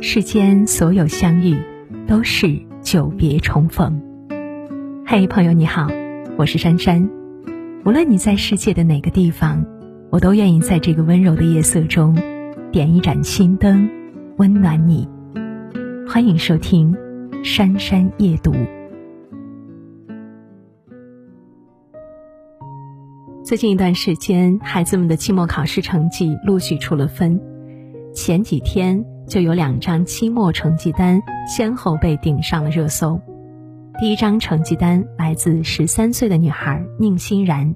[0.00, 1.56] 世间所有相遇，
[2.06, 4.00] 都是久别重逢。
[5.04, 5.88] 嘿，朋友你好，
[6.36, 7.10] 我是珊珊。
[7.84, 9.66] 无论你在世界的哪个地方，
[10.10, 12.16] 我都愿意在这个温柔的夜色中，
[12.70, 13.90] 点一盏心灯，
[14.36, 15.08] 温暖你。
[16.08, 16.94] 欢迎收听
[17.44, 18.52] 《珊珊夜读》。
[23.44, 27.40] 最近一段时间，孩子们的期末考试成绩陆续出了分。
[28.14, 33.20] 前几天就有两张期末成绩单先后被顶上了热搜。
[34.00, 37.74] 第一张成绩单来自十三岁的女孩宁欣然。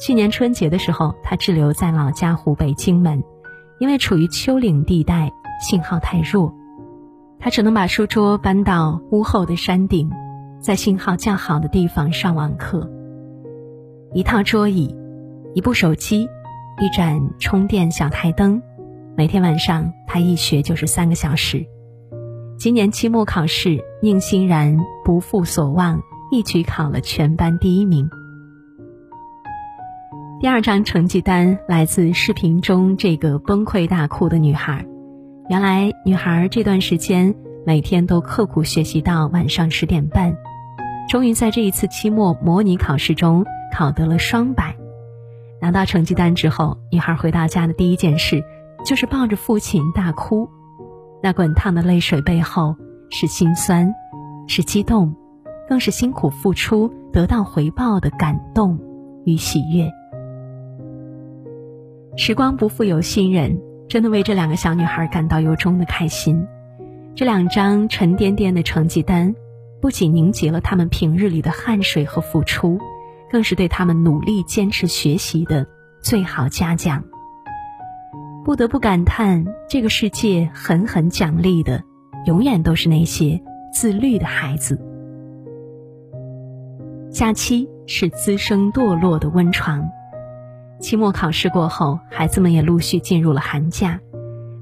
[0.00, 3.22] 去年春节的时候，她滞留在老家湖北荆门，
[3.80, 6.54] 因为处于丘陵地带，信号太弱，
[7.40, 10.08] 她只能把书桌搬到屋后的山顶，
[10.60, 12.88] 在信号较好的地方上网课。
[14.14, 14.94] 一套桌椅，
[15.54, 16.28] 一部手机，
[16.80, 18.62] 一盏充电小台灯，
[19.16, 21.64] 每天晚上他一学就是三个小时。
[22.58, 26.02] 今年期末考试，宁欣然不负所望，
[26.32, 28.10] 一举考了全班第一名。
[30.40, 34.84] 第二张成绩单来自视频中这个崩溃大哭的女孩。
[35.48, 40.36] 原来，女孩这段时间每天都刻苦学习到晚上十点半，
[41.08, 43.44] 终于在这一次期末模拟考试中。
[43.70, 44.74] 考得了双百，
[45.60, 48.42] 拿到成绩单之后，女孩回到家的第一件事
[48.84, 50.48] 就是抱着父亲大哭。
[51.22, 52.76] 那滚烫的泪水背后
[53.10, 53.94] 是心酸，
[54.46, 55.14] 是激动，
[55.68, 58.78] 更是辛苦付出得到回报的感动
[59.24, 59.90] 与喜悦。
[62.16, 66.46] 时光不负有心人，真的为这两个小女孩感到由衷的开心。
[67.14, 69.34] 这两张沉甸甸的成绩单，
[69.80, 72.78] 不仅凝结了他们平日里的汗水和付出。
[73.30, 75.66] 更是对他们努力坚持学习的
[76.00, 77.04] 最好嘉奖。
[78.48, 81.84] 不得不感叹，这个世界狠狠奖励的，
[82.24, 83.42] 永远都是那些
[83.74, 84.80] 自律的孩子。
[87.10, 89.86] 假期是滋生堕落的温床。
[90.80, 94.00] 期末考试过后，孩子们也陆续进入了寒假。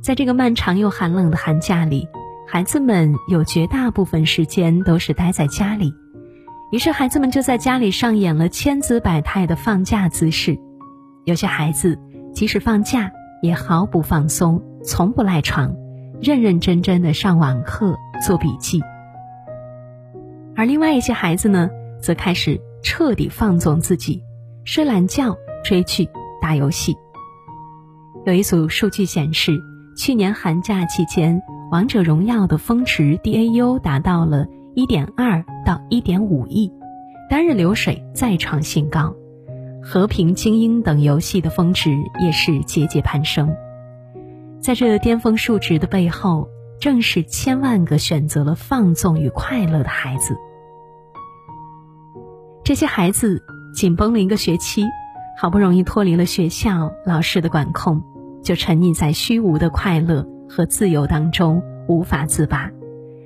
[0.00, 2.06] 在这个漫长又寒冷的寒假里，
[2.46, 5.92] 孩子们有绝大部分时间都是待在家里。
[6.70, 10.56] 于是，孩子们就在家里上演了千姿百态的放假姿势。
[11.24, 11.98] 有些孩子
[12.32, 13.10] 即使放假，
[13.42, 15.76] 也毫不放松，从不赖床，
[16.22, 17.94] 认认真真的上网课、
[18.26, 18.80] 做笔记。
[20.56, 21.68] 而另外一些孩子呢，
[22.00, 24.22] 则开始彻底放纵自己，
[24.64, 26.08] 睡懒觉、追剧、
[26.40, 26.96] 打游戏。
[28.24, 29.60] 有一组数据显示，
[29.98, 31.38] 去年寒假期间，
[31.70, 34.46] 《王者荣耀》的峰值 DAU 达到了。
[34.74, 36.72] 一点二到一点五亿，
[37.28, 39.14] 单日流水再创新高，
[39.82, 43.54] 和平精英等游戏的峰值也是节节攀升。
[44.60, 46.48] 在这巅峰数值的背后，
[46.80, 50.36] 正是千万个选择了放纵与快乐的孩子。
[52.64, 53.42] 这些孩子
[53.74, 54.84] 紧绷了一个学期，
[55.36, 58.00] 好不容易脱离了学校老师的管控，
[58.42, 62.70] 就沉溺在虚无的快乐和自由当中无法自拔，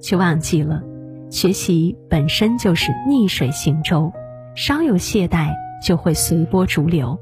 [0.00, 0.82] 却忘记了。
[1.30, 4.10] 学习本身就是逆水行舟，
[4.54, 7.18] 稍有懈怠就会随波逐流。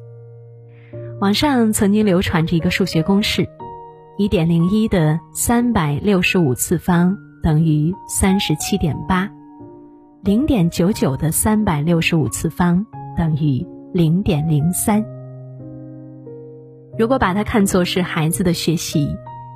[1.20, 3.48] 网上曾经流传着一个数学公式：
[4.18, 9.30] 一点零一的三百六十五次方等于三十七点八，
[10.22, 12.84] 零点九九的三百六十五次方
[13.16, 15.04] 等于零点零三。
[16.98, 19.08] 如果把它看作是孩子的学习，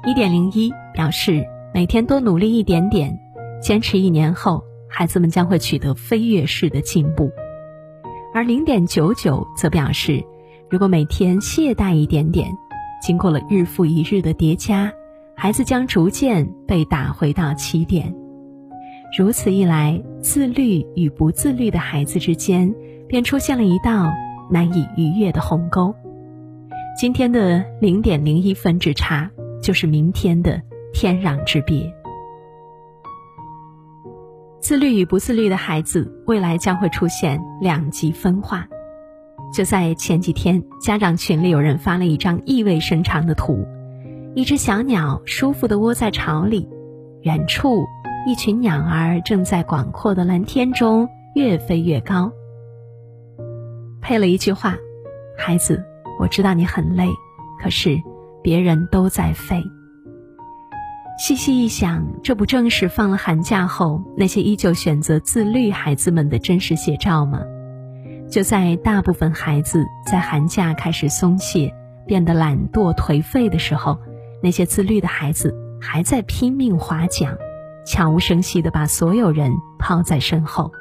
[0.07, 1.45] 一点零一表示
[1.75, 3.19] 每天多努力一点点。
[3.63, 7.31] 坚持一年后，孩子们将会取得飞跃式的进步，
[8.33, 10.25] 而零点九九则表示，
[10.69, 12.49] 如果每天懈怠一点点，
[13.03, 14.93] 经过了日复一日的叠加，
[15.35, 18.15] 孩子将逐渐被打回到起点。
[19.19, 22.73] 如此一来，自律与不自律的孩子之间
[23.09, 24.13] 便出现了一道
[24.49, 25.93] 难以逾越的鸿沟。
[26.97, 29.29] 今天的零点零一分之差，
[29.61, 30.63] 就是明天的
[30.93, 31.93] 天壤之别。
[34.71, 38.69] 自律与不自律的孩子，未来将会出现两极分化。
[39.53, 43.67] 就在前几天，家长群里有人发了一张意味深长的图：
[44.33, 46.69] 一只小鸟舒服地窝在巢里，
[47.23, 47.85] 远处
[48.25, 52.31] 一群鸟儿正在广阔的蓝天中越飞越高。
[54.01, 54.77] 配了一句话
[55.37, 55.83] ：“孩子，
[56.21, 57.09] 我知道你很累，
[57.61, 58.01] 可是
[58.41, 59.61] 别人都在飞。”
[61.21, 67.43] 细细一想，这不正是放了寒假后那些依旧选择自律孩子们的真实写照吗？
[68.31, 71.75] 就在大部分孩子在寒假开始松懈、
[72.07, 73.99] 变得懒惰颓废的时候，
[74.43, 77.37] 那些自律的孩子还在拼命划桨，
[77.85, 80.73] 悄无声息地把所有人抛在身后。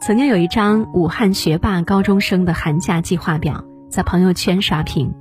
[0.00, 5.12] 曾经有一张武汉学霸高中生的寒假计划表在朋友圈刷屏，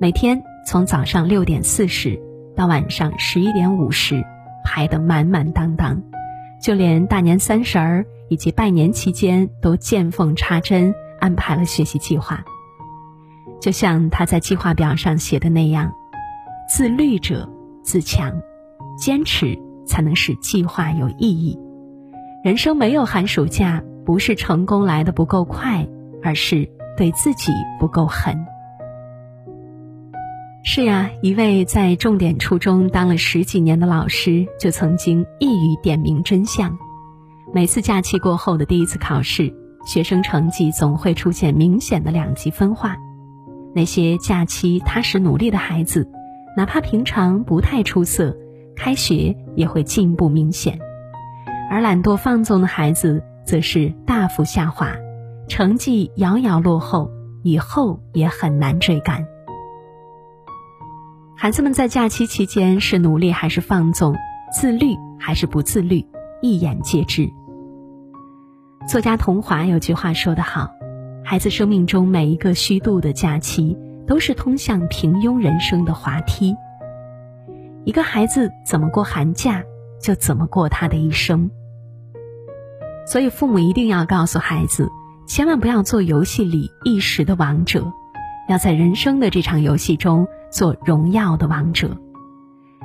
[0.00, 2.20] 每天从早上六点四十
[2.58, 4.24] 到晚上十一点五十，
[4.64, 6.02] 排得满满当当，
[6.60, 12.44] 就连大年三十儿以及拜年期间都见缝插针安排了学习计划。
[13.60, 15.92] 就像他在计划表上写的那样
[16.68, 17.48] ：“自律者
[17.84, 18.42] 自强，
[18.98, 19.56] 坚持
[19.86, 21.56] 才能使计划有意义。
[22.42, 25.86] 人生没有寒暑假，不是成功来的不够快，
[26.24, 28.36] 而是对自己不够狠。”
[30.70, 36.76] 是呀，一位在重点初中当了十几年的老师，就曾经一语点明真相：
[37.54, 39.50] 每次假期过后的第一次考试，
[39.86, 42.98] 学生成绩总会出现明显的两极分化。
[43.74, 46.06] 那些假期踏实努力的孩子，
[46.54, 48.36] 哪怕平常不太出色，
[48.76, 50.76] 开学也会进步明显；
[51.70, 54.92] 而懒惰放纵的孩子则是大幅下滑，
[55.48, 57.10] 成绩遥遥落后，
[57.42, 59.26] 以后也很难追赶。
[61.40, 64.16] 孩子们在假期期间是努力还是放纵，
[64.52, 66.04] 自律还是不自律，
[66.42, 67.30] 一眼皆知。
[68.88, 70.68] 作家童华有句话说得好。
[71.24, 76.56] 孩子生命中每一个虚度的假期，都是通向平庸人生的滑梯。
[77.84, 79.62] 一个孩子怎么过寒假，
[80.02, 81.48] 就怎么过他的一生。
[83.06, 84.90] 所以，父母一定要告诉孩子，
[85.28, 87.92] 千万不要做游戏里一时的王者，
[88.48, 91.96] 要在人生的这场游戏中做荣耀的王者。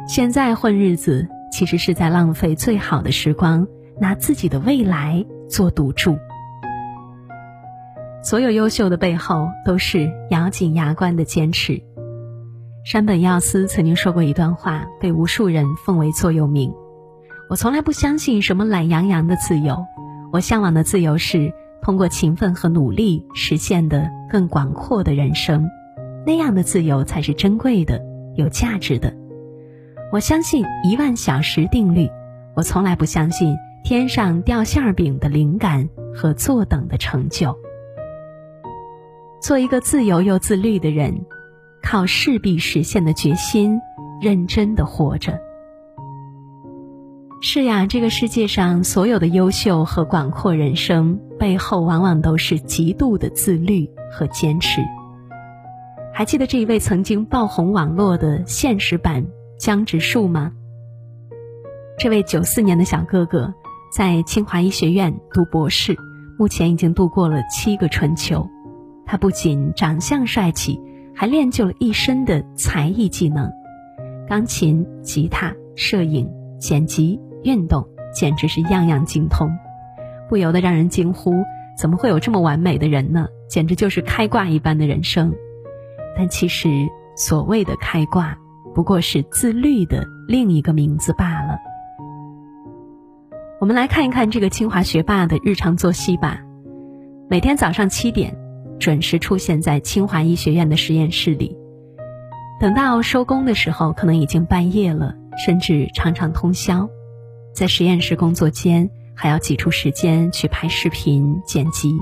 [0.08, 3.68] 现在混日子，其实是在浪费最好的时光，
[4.00, 6.18] 拿自己的未来做赌注。
[8.22, 11.82] 所有优秀的背后，都是咬紧牙关的坚持。
[12.86, 16.74] 山本耀司曾经说过一段话，被无数人奉为座右铭
[17.50, 19.86] ：“我从来不相信什么懒洋洋的自由，
[20.32, 25.70] 我向往的自由是通过勤奋和努力实现的更广阔的人生，
[26.26, 28.02] 那样的自由才是珍贵的、
[28.36, 29.14] 有价值的。
[30.12, 32.10] 我相信一万小时定律，
[32.56, 37.58] 我从来不相信天上掉馅饼的灵感和坐等的成就。”
[39.42, 41.26] 做一个自由又自律的人，
[41.82, 43.82] 靠势必实现的决心，
[44.22, 45.38] 认真的活着。
[47.42, 54.80] 是呀，这个世界上所有的优秀和广阔人生背后，往往都是极度的自律和坚持。
[56.16, 59.26] 还记得这一位曾经爆红网络的现实版
[59.58, 60.52] 江直树吗？
[61.98, 63.52] 这位九四年的小哥哥，
[63.92, 65.98] 在清华医学院读博士，
[66.38, 68.48] 目前已经度过了七个春秋。
[69.08, 70.80] 他不仅长相帅气，
[71.16, 73.52] 还练就了一身的才艺技能，
[74.30, 79.50] 钢琴、吉他、摄影、剪辑、运动，简直是样样精通，
[80.30, 81.34] 不由得让人惊呼：
[81.76, 83.26] 怎么会有这么完美的人呢？
[83.50, 85.34] 简直就是开挂一般的人生。
[86.18, 86.70] 但其实，
[87.16, 88.38] 所谓的开挂，
[88.74, 91.58] 不过是自律的另一个名字罢了。
[93.60, 96.42] 我们来看一看这个清华学霸的日常作息吧，
[97.30, 98.38] 每天早上七点。
[98.80, 101.56] 准时出现在清华医学院的实验室里，
[102.60, 106.90] 等到收工的时候，可能已经半夜了，甚至常常通宵。
[107.54, 111.96] 在实验室工作间，还要挤出时间去拍视频、剪辑。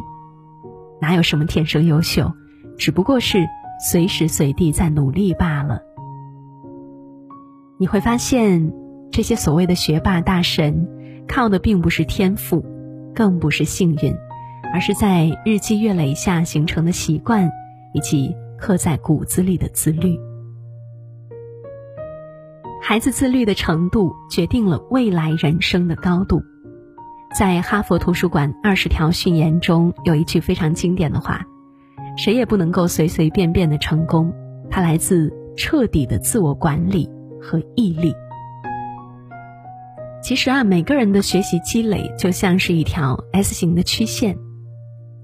[1.00, 2.32] 哪有什么天生优秀，
[2.80, 3.46] 只不过是
[3.82, 5.82] 随时随地在努力罢了。
[7.80, 8.72] 你会发现，
[9.12, 10.88] 这些所谓的学霸大神，
[11.28, 12.64] 靠的并不是天赋，
[13.16, 14.16] 更不是幸运。
[14.74, 17.52] 而是在日积月累下形成的习惯，
[17.94, 20.18] 以及刻在骨子里的自律。
[22.82, 26.42] 孩子自律的程度，决定了未来人生的高度。
[27.38, 31.46] 在哈佛图书馆二十条训言中，有一句非常经典的话
[32.18, 34.34] ：“谁也不能够随随便便的成功，
[34.70, 37.10] 它来自彻底的自我管理
[37.42, 38.14] 和毅力。”
[40.22, 44.38] 其实啊，每个人的学习积累就像是一条 S 型的曲线。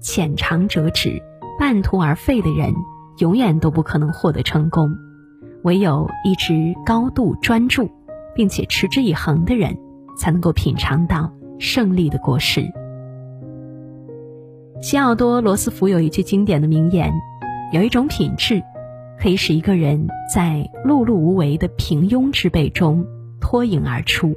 [0.00, 1.22] 浅尝辄止、
[1.58, 2.74] 半途而废的人，
[3.18, 4.88] 永远都不可能获得成功；
[5.62, 7.88] 唯有一直高度专注，
[8.34, 9.76] 并且持之以恒的人，
[10.16, 12.64] 才能够品尝到胜利的果实。
[14.80, 17.12] 西奥多·罗斯福有一句经典的名言
[17.72, 18.62] ：“有一种品质，
[19.20, 23.04] 可以使一个人在碌碌无为的平庸之辈中
[23.40, 24.34] 脱颖而出。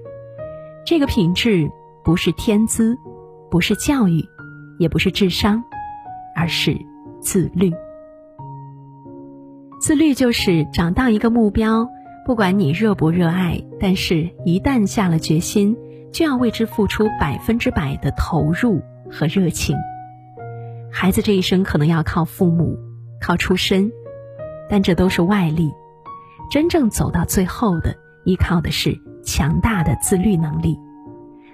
[0.85, 1.69] 这个品质
[2.03, 2.97] 不是天资，
[3.49, 4.23] 不是教育。”
[4.79, 5.63] 也不是智商，
[6.35, 6.75] 而是
[7.19, 7.71] 自律。
[9.79, 11.87] 自律就是找到一个目标，
[12.25, 15.77] 不管你热不热爱，但是一旦下了决心，
[16.11, 18.81] 就要为之付出百分之百的投入
[19.11, 19.77] 和热情。
[20.91, 22.77] 孩子这一生可能要靠父母，
[23.21, 23.91] 靠出身，
[24.69, 25.71] 但这都是外力。
[26.51, 27.95] 真正走到最后的，
[28.25, 28.93] 依靠的是
[29.23, 30.77] 强大的自律能力。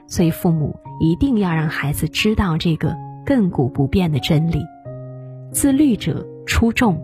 [0.07, 4.59] 所以，父母一定要让孩子知道这个亘古不变的真理：
[5.51, 6.99] 自律者出众，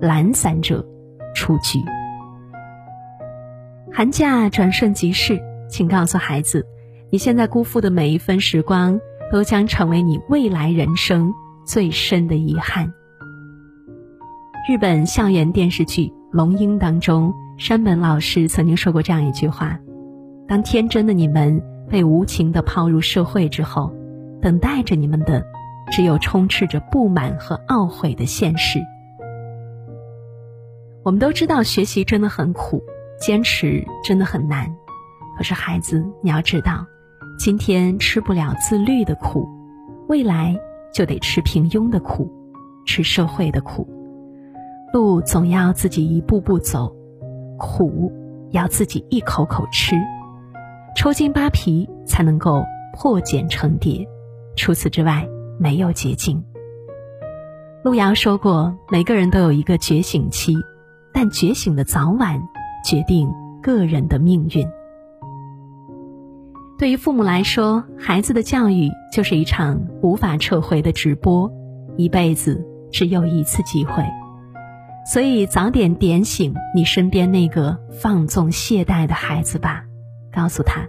[0.00, 0.86] 懒散者
[1.34, 1.78] 出局。
[3.90, 6.66] 寒假转瞬即逝，请告诉孩子，
[7.10, 9.00] 你现在辜负的每一分时光，
[9.30, 11.32] 都将成为你未来人生
[11.64, 12.92] 最深的遗憾。
[14.68, 19.78] 日本校园电视剧《龙樱》当中，山本老师曾经说过这样一句话
[20.46, 23.92] ：“当天真的你们被无情的抛入社会之后，
[24.40, 25.44] 等待着你们的，
[25.90, 28.80] 只有充斥着不满和懊悔的现实。”
[31.04, 32.82] 我们都知道，学习真的很苦。
[33.20, 34.66] 坚持真的很难，
[35.36, 36.84] 可是孩子，你要知道，
[37.38, 39.48] 今天吃不了自律的苦，
[40.08, 40.58] 未来
[40.92, 42.30] 就得吃平庸的苦，
[42.86, 43.88] 吃社会的苦。
[44.92, 46.94] 路总要自己一步步走，
[47.58, 48.12] 苦
[48.50, 49.96] 要自己一口口吃，
[50.96, 54.06] 抽筋扒皮才能够破茧成蝶。
[54.56, 55.26] 除此之外，
[55.58, 56.44] 没有捷径。
[57.82, 60.54] 路遥说过，每个人都有一个觉醒期，
[61.12, 62.40] 但觉醒的早晚。
[62.84, 63.30] 决定
[63.62, 64.68] 个人的命运。
[66.82, 71.48] 对于父母来说，孩子的教育就是一场无法撤回的直播，
[71.96, 74.02] 一辈子只有一次机会，
[75.06, 79.84] 所以早点点醒你身边那个放纵懈怠的孩子吧，
[80.34, 80.84] 告诉他，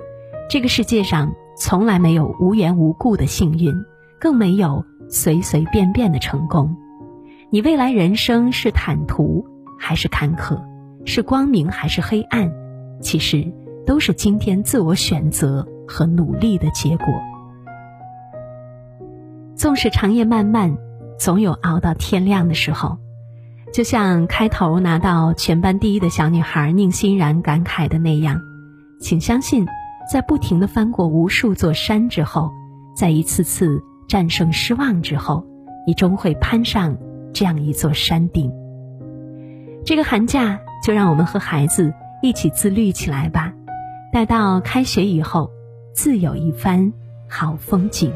[0.50, 3.72] 这个世界上从来没有无缘无故的幸运，
[4.20, 6.76] 更没有随随便便的成功，
[7.52, 9.46] 你未来人生是坦途
[9.80, 10.60] 还是坎坷？
[11.06, 12.52] 是光明还是黑暗，
[13.00, 13.54] 其实
[13.86, 17.08] 都是今天自我选择和努力的结果。
[19.56, 20.78] 纵使长夜漫漫，
[21.18, 22.98] 总有熬到天亮的时候。
[23.74, 28.40] 就像开头拿到全班第一的小女孩宁欣然感慨的那样，
[29.00, 29.66] 请相信，
[30.12, 32.52] 在不停的翻过无数座山之后，
[32.96, 35.46] 在一次次战胜失望之后，
[35.88, 36.98] 你终会攀上
[37.34, 38.52] 这样一座山顶。
[39.86, 40.60] 这个寒假。
[40.84, 43.54] 就让我们和孩子一起自律起来吧，
[44.12, 45.50] 待到开学以后，
[45.94, 46.92] 自有一番
[47.30, 48.12] 好风景。